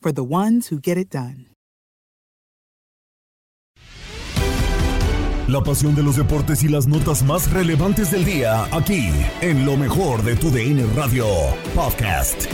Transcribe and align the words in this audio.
for 0.00 0.12
the 0.12 0.24
ones 0.24 0.68
who 0.68 0.80
get 0.80 0.96
it 0.96 1.10
done. 1.10 1.46
La 5.50 5.60
pasión 5.64 5.96
de 5.96 6.04
los 6.04 6.14
deportes 6.14 6.62
y 6.62 6.68
las 6.68 6.86
notas 6.86 7.24
más 7.24 7.50
relevantes 7.50 8.12
del 8.12 8.24
día, 8.24 8.66
aquí, 8.72 9.10
en 9.40 9.66
lo 9.66 9.76
mejor 9.76 10.22
de 10.22 10.36
tu 10.36 10.48
DN 10.48 10.86
Radio 10.94 11.26
Podcast. 11.74 12.46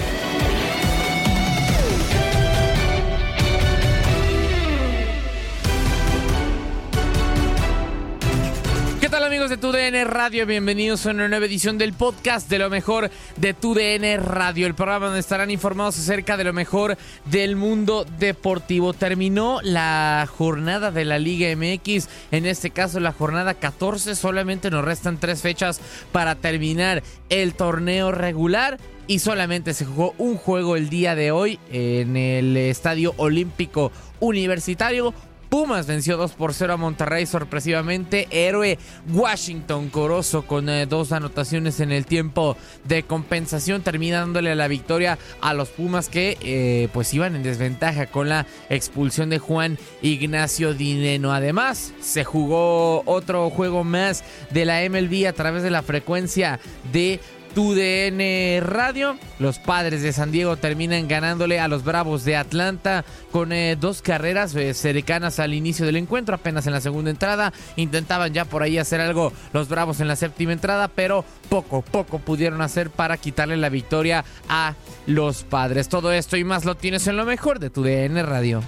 Amigos 9.46 9.60
de 9.60 9.78
TUDN 9.78 10.10
Radio? 10.10 10.44
Bienvenidos 10.44 11.06
a 11.06 11.10
una 11.10 11.28
nueva 11.28 11.46
edición 11.46 11.78
del 11.78 11.92
podcast 11.92 12.50
de 12.50 12.58
lo 12.58 12.68
mejor 12.68 13.10
de 13.36 13.54
TUDN 13.54 14.24
Radio, 14.24 14.66
el 14.66 14.74
programa 14.74 15.06
donde 15.06 15.20
estarán 15.20 15.52
informados 15.52 15.98
acerca 15.98 16.36
de 16.36 16.42
lo 16.42 16.52
mejor 16.52 16.96
del 17.26 17.54
mundo 17.54 18.04
deportivo. 18.18 18.92
Terminó 18.92 19.60
la 19.62 20.28
jornada 20.36 20.90
de 20.90 21.04
la 21.04 21.20
Liga 21.20 21.54
MX, 21.54 22.08
en 22.32 22.46
este 22.46 22.70
caso 22.70 22.98
la 22.98 23.12
jornada 23.12 23.54
14, 23.54 24.16
solamente 24.16 24.70
nos 24.70 24.84
restan 24.84 25.18
tres 25.18 25.42
fechas 25.42 25.80
para 26.10 26.34
terminar 26.34 27.04
el 27.28 27.54
torneo 27.54 28.10
regular 28.10 28.78
y 29.06 29.20
solamente 29.20 29.74
se 29.74 29.84
jugó 29.84 30.14
un 30.18 30.36
juego 30.36 30.74
el 30.74 30.88
día 30.88 31.14
de 31.14 31.30
hoy 31.30 31.60
en 31.70 32.16
el 32.16 32.56
Estadio 32.56 33.14
Olímpico 33.16 33.92
Universitario. 34.18 35.14
Pumas 35.48 35.86
venció 35.86 36.16
2 36.16 36.32
por 36.32 36.54
0 36.54 36.74
a 36.74 36.76
Monterrey 36.76 37.26
sorpresivamente. 37.26 38.28
Héroe 38.30 38.78
Washington 39.12 39.88
Corozo 39.88 40.46
con 40.46 40.68
eh, 40.68 40.86
dos 40.86 41.12
anotaciones 41.12 41.80
en 41.80 41.92
el 41.92 42.06
tiempo 42.06 42.56
de 42.84 43.02
compensación 43.02 43.82
termina 43.82 44.20
dándole 44.20 44.54
la 44.54 44.68
victoria 44.68 45.18
a 45.40 45.54
los 45.54 45.68
Pumas 45.68 46.08
que 46.08 46.36
eh, 46.40 46.88
pues 46.92 47.12
iban 47.14 47.36
en 47.36 47.42
desventaja 47.42 48.06
con 48.06 48.28
la 48.28 48.46
expulsión 48.68 49.30
de 49.30 49.38
Juan 49.38 49.78
Ignacio 50.02 50.74
Dineno. 50.74 51.32
Además 51.32 51.92
se 52.00 52.24
jugó 52.24 53.02
otro 53.06 53.48
juego 53.50 53.84
más 53.84 54.24
de 54.50 54.64
la 54.64 54.80
MLB 54.88 55.26
a 55.26 55.32
través 55.32 55.62
de 55.62 55.70
la 55.70 55.82
frecuencia 55.82 56.60
de 56.92 57.20
TUDN 57.56 58.60
Radio. 58.60 59.16
Los 59.38 59.58
padres 59.58 60.02
de 60.02 60.12
San 60.12 60.30
Diego 60.30 60.58
terminan 60.58 61.08
ganándole 61.08 61.58
a 61.58 61.68
los 61.68 61.84
Bravos 61.84 62.22
de 62.22 62.36
Atlanta 62.36 63.02
con 63.32 63.50
eh, 63.50 63.76
dos 63.80 64.02
carreras 64.02 64.54
eh, 64.54 64.74
cercanas 64.74 65.40
al 65.40 65.54
inicio 65.54 65.86
del 65.86 65.96
encuentro, 65.96 66.34
apenas 66.34 66.66
en 66.66 66.74
la 66.74 66.82
segunda 66.82 67.10
entrada. 67.10 67.54
Intentaban 67.76 68.34
ya 68.34 68.44
por 68.44 68.62
ahí 68.62 68.76
hacer 68.76 69.00
algo 69.00 69.32
los 69.54 69.70
Bravos 69.70 70.00
en 70.00 70.08
la 70.08 70.16
séptima 70.16 70.52
entrada, 70.52 70.88
pero 70.88 71.24
poco, 71.48 71.80
poco 71.80 72.18
pudieron 72.18 72.60
hacer 72.60 72.90
para 72.90 73.16
quitarle 73.16 73.56
la 73.56 73.70
victoria 73.70 74.22
a 74.50 74.74
los 75.06 75.42
padres. 75.42 75.88
Todo 75.88 76.12
esto 76.12 76.36
y 76.36 76.44
más 76.44 76.66
lo 76.66 76.74
tienes 76.74 77.06
en 77.06 77.16
lo 77.16 77.24
mejor 77.24 77.58
de 77.58 77.70
TUDN 77.70 78.22
Radio. 78.26 78.62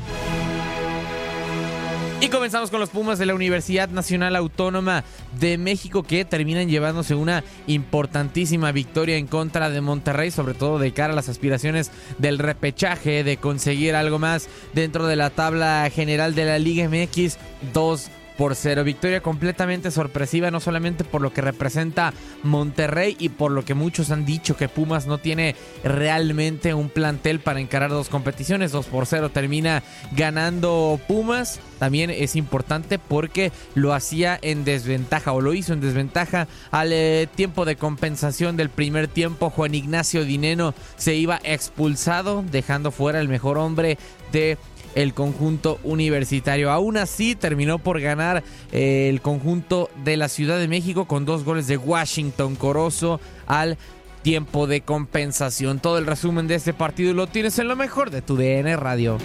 Y 2.21 2.31
comenzamos 2.31 2.71
con 2.71 2.81
los 2.81 2.91
Pumas 2.91 3.21
de 3.21 3.27
la 3.27 3.35
Universidad 3.35 3.91
Nacional 3.91 4.35
Autónoma 4.35 5.05
de 5.39 5.57
México 5.57 6.03
que 6.03 6.25
terminan 6.25 6.69
llevándose 6.69 7.15
una 7.15 7.45
importantísima 7.69 8.73
victoria 8.73 9.17
en 9.17 9.29
contra 9.29 9.71
de 9.71 9.81
Monterrey, 9.81 10.33
sobre 10.33 10.55
todo 10.55 10.81
de 10.81 10.93
cara 10.93 11.13
a 11.13 11.17
las 11.17 11.29
aspiraciones 11.29 11.93
del 12.19 12.41
repechaje, 12.41 13.23
de 13.23 13.37
conseguir 13.37 13.95
algo 13.95 14.19
más 14.19 14.49
dentro 14.75 15.07
de 15.07 15.15
la 15.15 15.31
tabla 15.31 15.89
general 15.95 16.35
de 16.35 16.45
la 16.45 16.59
Liga 16.59 16.89
MX. 16.89 17.39
Dos 17.73 18.11
por 18.39 18.55
cero. 18.55 18.85
Victoria 18.85 19.21
completamente 19.21 19.91
sorpresiva, 19.91 20.51
no 20.51 20.61
solamente 20.61 21.05
por 21.05 21.21
lo 21.21 21.33
que 21.33 21.43
representa 21.43 22.15
Monterrey 22.45 23.17
y 23.19 23.31
por 23.31 23.51
lo 23.51 23.65
que 23.65 23.75
muchos 23.75 24.13
han 24.13 24.25
dicho 24.25 24.57
que 24.57 24.69
Pumas 24.69 25.07
no 25.07 25.19
tiene 25.19 25.57
realmente 25.83 26.73
un 26.73 26.89
plantel 26.89 27.41
para 27.41 27.61
encarar 27.61 27.91
dos 27.91 28.09
competiciones. 28.09 28.73
2 28.73 28.87
por 28.87 29.07
0 29.07 29.31
termina 29.31 29.83
ganando 30.13 31.01
Pumas. 31.09 31.61
También 31.81 32.11
es 32.11 32.37
importante 32.37 32.99
porque 32.99 33.51
lo 33.75 33.93
hacía 33.93 34.39
en 34.41 34.65
desventaja 34.65 35.33
o 35.33 35.41
lo 35.41 35.53
hizo 35.53 35.73
en 35.73 35.81
desventaja 35.81 36.47
al 36.71 36.93
eh, 36.93 37.29
tiempo 37.35 37.65
de 37.65 37.77
compensación 37.77 38.57
del 38.57 38.71
primer 38.71 39.09
tiempo. 39.09 39.51
Juan 39.51 39.75
Ignacio 39.75 40.25
Dineno 40.25 40.75
se 40.97 41.17
iba 41.17 41.41
expulsado, 41.43 42.45
dejando 42.49 42.93
fuera 42.93 43.21
el 43.21 43.29
mejor 43.29 43.59
hombre 43.59 43.99
de 44.31 44.59
el 44.95 45.15
conjunto 45.15 45.79
universitario. 45.85 46.71
Aún 46.71 46.97
así, 46.97 47.35
terminó 47.35 47.79
por 47.79 48.01
ganar 48.01 48.43
eh, 48.73 49.09
el 49.09 49.21
conjunto 49.21 49.91
de 50.05 50.17
la 50.17 50.29
Ciudad 50.29 50.59
de 50.59 50.69
México 50.69 51.07
con 51.07 51.25
dos 51.25 51.45
goles 51.45 51.67
de 51.67 51.77
Washington 51.77 52.57
Corozo 52.57 53.21
al 53.47 53.79
tiempo 54.23 54.67
de 54.67 54.81
compensación. 54.81 55.81
Todo 55.81 55.99
el 55.99 56.07
resumen 56.07 56.49
de 56.49 56.57
este 56.57 56.75
partido 56.75 57.15
lo 57.15 57.27
tienes 57.27 57.59
en 57.59 57.69
lo 57.69 57.77
mejor 57.77 58.11
de 58.11 58.23
tu 58.23 58.37
DN 58.37 58.77
Radio. 58.77 59.19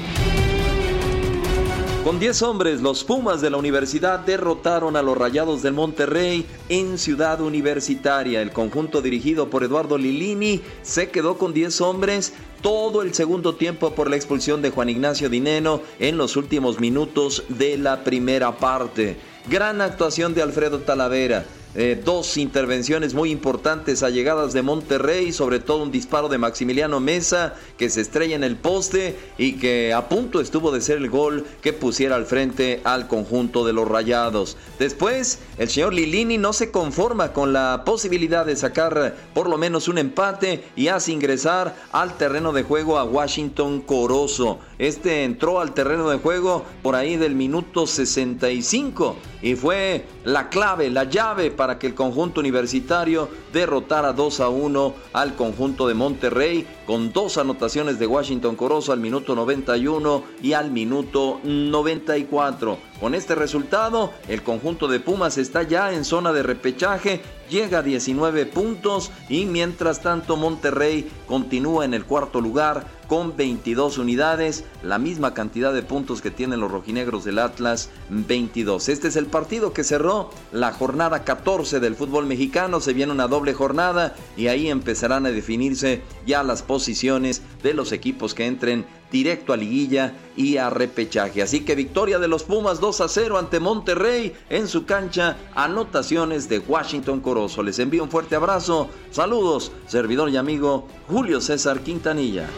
Con 2.03 2.19
10 2.19 2.41
hombres, 2.41 2.81
los 2.81 3.05
Pumas 3.05 3.39
de 3.39 3.49
la 3.49 3.55
universidad 3.55 4.19
derrotaron 4.19 4.97
a 4.97 5.01
los 5.01 5.17
Rayados 5.17 5.61
del 5.61 5.71
Monterrey 5.71 6.45
en 6.67 6.97
Ciudad 6.97 7.39
Universitaria. 7.39 8.41
El 8.41 8.51
conjunto 8.51 9.01
dirigido 9.01 9.49
por 9.49 9.63
Eduardo 9.63 9.97
Lilini 9.97 10.61
se 10.81 11.11
quedó 11.11 11.37
con 11.37 11.53
10 11.53 11.79
hombres 11.79 12.33
todo 12.61 13.03
el 13.03 13.13
segundo 13.13 13.55
tiempo 13.55 13.95
por 13.95 14.09
la 14.09 14.17
expulsión 14.17 14.61
de 14.61 14.69
Juan 14.69 14.89
Ignacio 14.89 15.29
Dineno 15.29 15.79
en 15.97 16.17
los 16.17 16.35
últimos 16.35 16.81
minutos 16.81 17.45
de 17.47 17.77
la 17.77 18.03
primera 18.03 18.57
parte. 18.57 19.15
Gran 19.49 19.79
actuación 19.79 20.33
de 20.33 20.41
Alfredo 20.41 20.79
Talavera. 20.79 21.45
Eh, 21.75 21.99
dos 22.05 22.37
intervenciones 22.37 23.15
muy 23.15 23.31
importantes 23.31 24.03
allegadas 24.03 24.53
de 24.53 24.61
Monterrey, 24.61 25.31
sobre 25.31 25.59
todo 25.59 25.81
un 25.81 25.91
disparo 25.91 26.29
de 26.29 26.37
Maximiliano 26.37 26.99
Mesa 26.99 27.55
que 27.79 27.89
se 27.89 28.01
estrella 28.01 28.35
en 28.35 28.43
el 28.43 28.57
poste 28.57 29.17
y 29.39 29.53
que 29.53 29.91
a 29.91 30.07
punto 30.07 30.39
estuvo 30.39 30.71
de 30.71 30.81
ser 30.81 30.99
el 30.99 31.09
gol 31.09 31.47
que 31.63 31.73
pusiera 31.73 32.15
al 32.15 32.27
frente 32.27 32.81
al 32.83 33.07
conjunto 33.07 33.65
de 33.65 33.73
los 33.73 33.87
Rayados. 33.87 34.55
Después, 34.77 35.39
el 35.57 35.67
señor 35.67 35.95
Lilini 35.95 36.37
no 36.37 36.53
se 36.53 36.69
conforma 36.69 37.33
con 37.33 37.53
la 37.53 37.81
posibilidad 37.85 38.45
de 38.45 38.55
sacar 38.55 39.15
por 39.33 39.49
lo 39.49 39.57
menos 39.57 39.87
un 39.87 39.97
empate 39.97 40.63
y 40.75 40.89
hace 40.89 41.11
ingresar 41.11 41.75
al 41.91 42.17
terreno 42.17 42.53
de 42.53 42.61
juego 42.61 42.99
a 42.99 43.03
Washington 43.03 43.81
Corozo. 43.81 44.59
Este 44.77 45.23
entró 45.23 45.59
al 45.59 45.73
terreno 45.73 46.07
de 46.09 46.19
juego 46.19 46.65
por 46.83 46.95
ahí 46.95 47.17
del 47.17 47.33
minuto 47.33 47.87
65 47.87 49.15
y 49.41 49.55
fue 49.55 50.05
la 50.23 50.49
clave, 50.49 50.89
la 50.89 51.05
llave 51.05 51.51
para 51.51 51.77
que 51.77 51.87
el 51.87 51.95
conjunto 51.95 52.39
universitario 52.39 53.29
derrotara 53.51 54.13
2 54.13 54.39
a 54.39 54.49
1 54.49 54.93
al 55.13 55.35
conjunto 55.35 55.87
de 55.87 55.93
Monterrey 55.93 56.67
con 56.85 57.13
dos 57.13 57.37
anotaciones 57.37 57.99
de 57.99 58.07
Washington 58.07 58.55
Corozo 58.55 58.91
al 58.91 58.99
minuto 58.99 59.35
91 59.35 60.23
y 60.41 60.53
al 60.53 60.71
minuto 60.71 61.39
94. 61.43 62.77
Con 62.99 63.15
este 63.15 63.35
resultado, 63.35 64.11
el 64.27 64.43
conjunto 64.43 64.87
de 64.87 64.99
Pumas 64.99 65.37
está 65.37 65.63
ya 65.63 65.93
en 65.93 66.05
zona 66.05 66.31
de 66.31 66.43
repechaje, 66.43 67.21
llega 67.49 67.79
a 67.79 67.83
19 67.83 68.45
puntos 68.45 69.11
y 69.29 69.45
mientras 69.45 70.01
tanto 70.01 70.37
Monterrey 70.37 71.09
continúa 71.27 71.85
en 71.85 71.93
el 71.93 72.05
cuarto 72.05 72.39
lugar 72.39 72.85
con 73.13 73.37
22 73.37 73.99
unidades, 73.99 74.63
la 74.81 74.97
misma 74.97 75.35
cantidad 75.35 75.71
de 75.71 75.83
puntos 75.83 76.19
que 76.19 76.31
tienen 76.31 76.59
los 76.59 76.71
rojinegros 76.71 77.23
del 77.23 77.37
Atlas, 77.37 77.91
22. 78.09 78.89
Este 78.89 79.07
es 79.07 79.15
el 79.17 79.27
partido 79.27 79.71
que 79.71 79.83
cerró 79.83 80.31
la 80.51 80.71
jornada 80.71 81.23
14 81.23 81.79
del 81.79 81.93
fútbol 81.93 82.25
mexicano, 82.25 82.79
se 82.79 82.93
viene 82.93 83.11
una 83.11 83.27
doble 83.27 83.53
jornada 83.53 84.15
y 84.35 84.47
ahí 84.47 84.67
empezarán 84.67 85.27
a 85.27 85.31
definirse 85.31 86.01
ya 86.25 86.41
las 86.41 86.63
posiciones 86.63 87.43
de 87.61 87.75
los 87.75 87.91
equipos 87.91 88.33
que 88.33 88.47
entren 88.47 88.83
directo 89.11 89.53
a 89.53 89.57
liguilla 89.57 90.15
y 90.35 90.57
a 90.57 90.71
repechaje. 90.71 91.43
Así 91.43 91.59
que 91.59 91.75
victoria 91.75 92.17
de 92.17 92.27
los 92.27 92.41
Pumas 92.41 92.79
2 92.79 92.99
a 92.99 93.07
0 93.07 93.37
ante 93.37 93.59
Monterrey 93.59 94.33
en 94.49 94.67
su 94.67 94.87
cancha, 94.87 95.37
anotaciones 95.53 96.49
de 96.49 96.57
Washington 96.57 97.19
Corozo. 97.19 97.61
Les 97.61 97.77
envío 97.77 98.01
un 98.01 98.09
fuerte 98.09 98.35
abrazo, 98.35 98.89
saludos, 99.11 99.71
servidor 99.85 100.31
y 100.31 100.37
amigo 100.37 100.87
Julio 101.07 101.41
César 101.41 101.81
Quintanilla. 101.81 102.49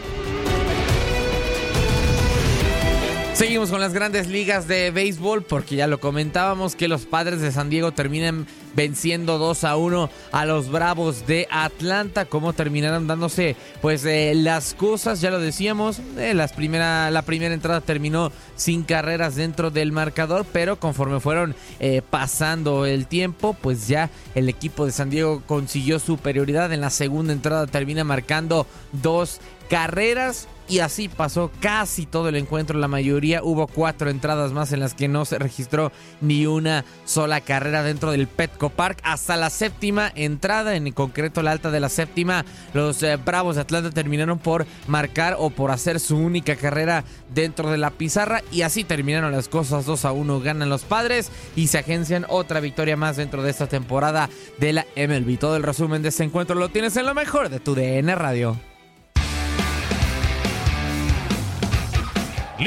Seguimos 3.36 3.68
con 3.68 3.82
las 3.82 3.92
grandes 3.92 4.28
ligas 4.28 4.66
de 4.66 4.90
béisbol 4.90 5.42
porque 5.42 5.76
ya 5.76 5.86
lo 5.86 6.00
comentábamos 6.00 6.74
que 6.74 6.88
los 6.88 7.04
padres 7.04 7.42
de 7.42 7.52
San 7.52 7.68
Diego 7.68 7.92
terminan 7.92 8.46
venciendo 8.74 9.36
2 9.36 9.64
a 9.64 9.76
1 9.76 10.08
a 10.32 10.46
los 10.46 10.70
Bravos 10.70 11.26
de 11.26 11.46
Atlanta. 11.50 12.24
¿Cómo 12.24 12.54
terminaron 12.54 13.06
dándose 13.06 13.54
pues 13.82 14.06
eh, 14.06 14.32
las 14.34 14.72
cosas? 14.72 15.20
Ya 15.20 15.30
lo 15.30 15.38
decíamos, 15.38 16.00
eh, 16.16 16.32
las 16.32 16.54
primera, 16.54 17.10
la 17.10 17.20
primera 17.20 17.52
entrada 17.52 17.82
terminó 17.82 18.32
sin 18.56 18.84
carreras 18.84 19.36
dentro 19.36 19.70
del 19.70 19.92
marcador, 19.92 20.46
pero 20.50 20.80
conforme 20.80 21.20
fueron 21.20 21.54
eh, 21.78 22.00
pasando 22.08 22.86
el 22.86 23.06
tiempo, 23.06 23.54
pues 23.60 23.86
ya 23.86 24.08
el 24.34 24.48
equipo 24.48 24.86
de 24.86 24.92
San 24.92 25.10
Diego 25.10 25.42
consiguió 25.46 25.98
superioridad. 25.98 26.72
En 26.72 26.80
la 26.80 26.88
segunda 26.88 27.34
entrada 27.34 27.66
termina 27.66 28.02
marcando 28.02 28.66
dos 28.92 29.42
carreras 29.68 30.48
y 30.68 30.80
así 30.80 31.08
pasó 31.08 31.50
casi 31.60 32.06
todo 32.06 32.28
el 32.28 32.36
encuentro. 32.36 32.78
La 32.78 32.88
mayoría 32.88 33.42
hubo 33.42 33.66
cuatro 33.66 34.10
entradas 34.10 34.52
más 34.52 34.72
en 34.72 34.80
las 34.80 34.94
que 34.94 35.08
no 35.08 35.24
se 35.24 35.38
registró 35.38 35.92
ni 36.20 36.46
una 36.46 36.84
sola 37.04 37.40
carrera 37.40 37.82
dentro 37.82 38.10
del 38.10 38.26
Petco 38.26 38.70
Park. 38.70 38.98
Hasta 39.02 39.36
la 39.36 39.50
séptima 39.50 40.10
entrada, 40.14 40.76
en 40.76 40.90
concreto 40.92 41.42
la 41.42 41.52
alta 41.52 41.70
de 41.70 41.80
la 41.80 41.88
séptima, 41.88 42.44
los 42.74 43.02
eh, 43.02 43.16
Bravos 43.16 43.56
de 43.56 43.62
Atlanta 43.62 43.90
terminaron 43.90 44.38
por 44.38 44.66
marcar 44.86 45.36
o 45.38 45.50
por 45.50 45.70
hacer 45.70 46.00
su 46.00 46.16
única 46.16 46.56
carrera 46.56 47.04
dentro 47.34 47.70
de 47.70 47.78
la 47.78 47.90
pizarra. 47.90 48.42
Y 48.50 48.62
así 48.62 48.84
terminaron 48.84 49.32
las 49.32 49.48
cosas. 49.48 49.86
2 49.86 50.04
a 50.04 50.12
1 50.12 50.40
ganan 50.40 50.68
los 50.68 50.84
padres 50.84 51.30
y 51.54 51.68
se 51.68 51.78
agencian 51.78 52.26
otra 52.28 52.60
victoria 52.60 52.96
más 52.96 53.16
dentro 53.16 53.42
de 53.42 53.50
esta 53.50 53.66
temporada 53.66 54.28
de 54.58 54.72
la 54.72 54.86
MLB. 54.96 55.38
Todo 55.38 55.56
el 55.56 55.62
resumen 55.62 56.02
de 56.02 56.08
este 56.08 56.24
encuentro 56.24 56.56
lo 56.56 56.68
tienes 56.68 56.96
en 56.96 57.06
lo 57.06 57.14
mejor 57.14 57.48
de 57.48 57.60
tu 57.60 57.74
DN 57.74 58.14
Radio. 58.14 58.56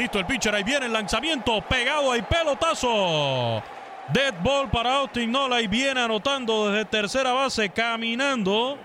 Listo 0.00 0.18
el 0.18 0.24
pitcher, 0.24 0.54
ahí 0.54 0.62
viene 0.62 0.86
el 0.86 0.94
lanzamiento, 0.94 1.60
pegado 1.60 2.10
ahí, 2.10 2.22
pelotazo. 2.22 3.62
Dead 4.10 4.32
ball 4.42 4.70
para 4.70 4.96
Austin 4.96 5.30
Nola 5.30 5.60
y 5.60 5.66
viene 5.66 6.00
anotando 6.00 6.70
desde 6.70 6.86
tercera 6.86 7.34
base, 7.34 7.68
caminando 7.68 8.78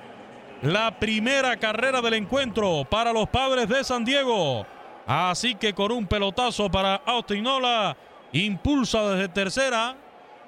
la 0.61 0.99
primera 0.99 1.55
carrera 1.55 2.01
del 2.01 2.15
encuentro 2.15 2.83
para 2.89 3.13
los 3.13 3.29
padres 3.29 3.69
de 3.69 3.81
San 3.85 4.03
Diego. 4.03 4.67
Así 5.07 5.55
que 5.55 5.73
con 5.73 5.93
un 5.93 6.05
pelotazo 6.05 6.69
para 6.69 6.95
Austin 7.05 7.43
Nola, 7.43 7.95
impulsa 8.33 9.11
desde 9.11 9.29
tercera, 9.29 9.95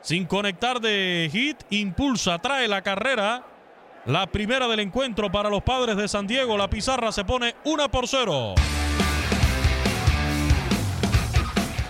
sin 0.01 0.25
conectar 0.25 0.81
de 0.81 1.29
hit, 1.31 1.63
impulsa, 1.69 2.39
trae 2.39 2.67
la 2.67 2.81
carrera. 2.81 3.41
La 4.05 4.27
primera 4.27 4.67
del 4.67 4.81
encuentro 4.81 5.31
para 5.31 5.49
los 5.49 5.63
padres 5.63 5.95
de 5.95 6.09
San 6.09 6.27
Diego. 6.27 6.57
La 6.57 6.69
pizarra 6.69 7.13
se 7.13 7.23
pone 7.23 7.55
una 7.63 7.87
por 7.87 8.05
cero. 8.05 8.53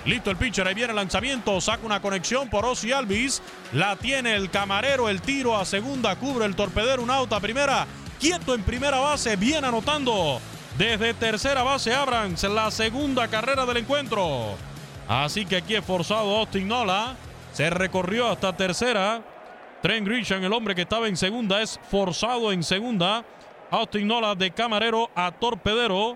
Listo 0.07 0.31
el 0.31 0.37
pitcher, 0.37 0.65
ahí 0.65 0.73
viene 0.73 0.91
el 0.91 0.95
lanzamiento, 0.95 1.59
saca 1.59 1.85
una 1.85 2.01
conexión 2.01 2.49
por 2.49 2.63
Ozzy 2.63 2.93
Alvis. 2.93 3.41
La 3.73 3.97
tiene 3.97 4.35
el 4.35 4.49
camarero, 4.49 5.09
el 5.09 5.21
tiro 5.21 5.57
a 5.57 5.65
segunda, 5.65 6.15
cubre 6.15 6.45
el 6.45 6.55
torpedero, 6.55 7.03
un 7.03 7.11
auto 7.11 7.35
a 7.35 7.41
primera. 7.41 7.85
Quieto 8.17 8.55
en 8.55 8.63
primera 8.63 8.99
base, 8.99 9.35
bien 9.35 9.65
anotando. 9.65 10.39
Desde 10.77 11.13
tercera 11.13 11.61
base, 11.61 11.93
Abrams, 11.93 12.41
la 12.43 12.71
segunda 12.71 13.27
carrera 13.27 13.65
del 13.65 13.77
encuentro. 13.77 14.55
Así 15.09 15.45
que 15.45 15.57
aquí 15.57 15.75
es 15.75 15.83
forzado 15.83 16.37
Austin 16.37 16.69
Nola. 16.69 17.17
Se 17.51 17.69
recorrió 17.69 18.29
hasta 18.29 18.55
tercera. 18.55 19.21
Trent 19.81 20.07
Grisham, 20.07 20.41
el 20.41 20.53
hombre 20.53 20.73
que 20.73 20.83
estaba 20.83 21.09
en 21.09 21.17
segunda, 21.17 21.61
es 21.61 21.81
forzado 21.91 22.53
en 22.53 22.63
segunda. 22.63 23.25
Austin 23.71 24.07
Nola 24.07 24.35
de 24.35 24.51
camarero 24.51 25.11
a 25.15 25.33
torpedero. 25.33 26.15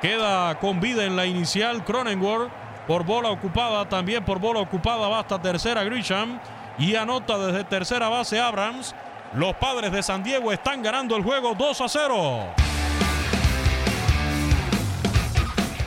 Queda 0.00 0.56
con 0.60 0.78
vida 0.78 1.04
en 1.04 1.16
la 1.16 1.26
inicial 1.26 1.84
Cronenworth 1.84 2.61
por 2.86 3.04
bola 3.04 3.30
ocupada, 3.30 3.88
también 3.88 4.24
por 4.24 4.38
bola 4.38 4.60
ocupada 4.60 5.08
va 5.08 5.20
hasta 5.20 5.40
tercera 5.40 5.84
Grisham 5.84 6.40
y 6.78 6.94
anota 6.94 7.38
desde 7.38 7.64
tercera 7.64 8.08
base 8.08 8.40
Abrams. 8.40 8.94
Los 9.34 9.54
padres 9.54 9.92
de 9.92 10.02
San 10.02 10.22
Diego 10.22 10.52
están 10.52 10.82
ganando 10.82 11.16
el 11.16 11.22
juego 11.22 11.54
2 11.54 11.80
a 11.80 11.88
0. 11.88 12.54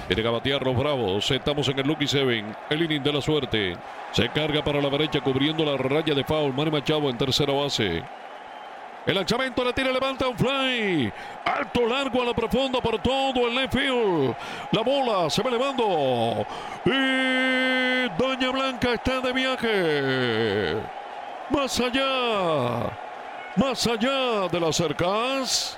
Viene 0.07 0.27
a 0.27 0.31
batear 0.31 0.63
los 0.63 0.77
bravos. 0.77 1.31
Estamos 1.31 1.67
en 1.67 1.79
el 1.79 1.87
Lucky 1.87 2.07
Seven. 2.07 2.55
El 2.69 2.81
inning 2.83 3.01
de 3.01 3.13
la 3.13 3.21
suerte. 3.21 3.75
Se 4.11 4.29
carga 4.29 4.63
para 4.63 4.81
la 4.81 4.89
derecha 4.89 5.19
cubriendo 5.19 5.65
la 5.65 5.77
raya 5.77 6.13
de 6.13 6.23
foul. 6.23 6.53
Manny 6.53 6.71
Machado 6.71 7.09
en 7.09 7.17
tercera 7.17 7.53
base. 7.53 8.03
El 9.05 9.13
lanzamiento 9.13 9.63
la 9.63 9.71
tira, 9.71 9.91
levanta 9.91 10.27
un 10.27 10.35
fly. 10.35 11.13
Alto, 11.45 11.85
largo 11.85 12.23
a 12.23 12.25
la 12.25 12.33
profunda 12.33 12.81
por 12.81 12.99
todo 12.99 13.47
el 13.47 13.53
left 13.53 13.73
field. 13.73 14.35
La 14.71 14.81
bola 14.81 15.29
se 15.29 15.43
va 15.43 15.49
elevando. 15.49 16.45
Y 16.85 18.09
Doña 18.17 18.49
Blanca 18.49 18.93
está 18.93 19.21
de 19.21 19.31
viaje. 19.31 20.75
Más 21.51 21.79
allá. 21.79 22.89
Más 23.55 23.85
allá 23.85 24.47
de 24.51 24.59
las 24.59 24.75
cercas. 24.75 25.77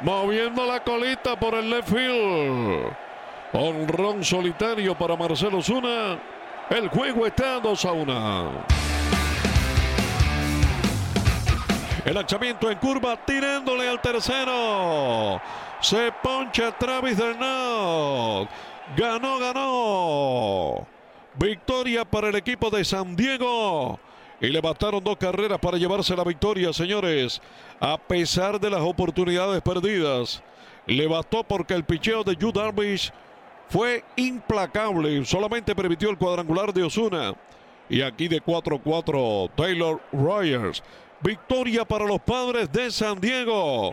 Moviendo 0.00 0.66
la 0.66 0.78
colita 0.84 1.34
por 1.34 1.54
el 1.54 1.68
left 1.68 1.88
field. 1.88 2.96
Honrón 3.52 4.22
solitario 4.22 4.94
para 4.96 5.16
Marcelo 5.16 5.60
Zuna. 5.60 6.18
El 6.70 6.88
juego 6.90 7.26
está 7.26 7.58
2 7.58 7.84
a 7.84 7.92
1. 7.92 8.95
El 12.06 12.14
lanzamiento 12.14 12.70
en 12.70 12.78
curva, 12.78 13.16
tirándole 13.26 13.88
al 13.88 14.00
tercero. 14.00 15.42
Se 15.80 16.12
poncha 16.22 16.70
Travis 16.78 17.16
Dernot. 17.16 18.48
Ganó, 18.96 19.38
ganó. 19.40 20.86
Victoria 21.34 22.04
para 22.04 22.28
el 22.28 22.36
equipo 22.36 22.70
de 22.70 22.84
San 22.84 23.16
Diego. 23.16 23.98
Y 24.40 24.46
le 24.46 24.60
bastaron 24.60 25.02
dos 25.02 25.16
carreras 25.16 25.58
para 25.58 25.78
llevarse 25.78 26.14
la 26.14 26.22
victoria, 26.22 26.72
señores. 26.72 27.42
A 27.80 27.98
pesar 27.98 28.60
de 28.60 28.70
las 28.70 28.82
oportunidades 28.82 29.60
perdidas. 29.62 30.44
Le 30.86 31.08
bastó 31.08 31.42
porque 31.42 31.74
el 31.74 31.82
picheo 31.82 32.22
de 32.22 32.36
Jude 32.40 32.60
Darvish 32.60 33.12
fue 33.68 34.04
implacable. 34.14 35.24
Solamente 35.24 35.74
permitió 35.74 36.08
el 36.10 36.18
cuadrangular 36.18 36.72
de 36.72 36.84
Osuna. 36.84 37.34
Y 37.88 38.02
aquí 38.02 38.28
de 38.28 38.40
4-4 38.40 39.50
Taylor 39.56 40.00
Rogers. 40.12 40.84
Victoria 41.26 41.84
para 41.84 42.06
los 42.06 42.20
padres 42.20 42.70
de 42.70 42.88
San 42.88 43.20
Diego. 43.20 43.92